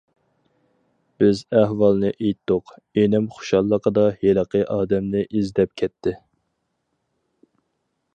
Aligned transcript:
بىز 1.23 1.41
ئەھۋالنى 1.57 2.09
ئېيتتۇق، 2.13 2.71
ئىنىم 3.01 3.27
خۇشاللىقىدا 3.35 4.05
ھېلىقى 4.23 4.63
ئادەمنى 4.77 5.23
ئىزدەپ 5.29 5.77
كەتتى. 5.83 6.15